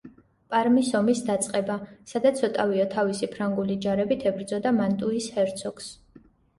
პარმის 0.53 0.87
ომის 0.99 1.21
დაწყება, 1.27 1.75
სადაც 2.13 2.43
ოტავიო 2.49 2.89
თავისი 2.97 3.31
ფრანგული 3.37 3.79
ჯარებით 3.87 4.29
ებრძოდა 4.35 4.77
მანტუის 4.83 5.33
ჰერცოგს. 5.41 5.97